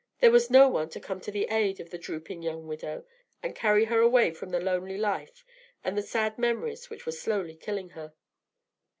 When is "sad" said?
6.01-6.39